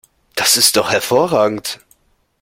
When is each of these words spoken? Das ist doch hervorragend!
Das 0.33 0.57
ist 0.57 0.77
doch 0.77 0.91
hervorragend! 0.91 1.79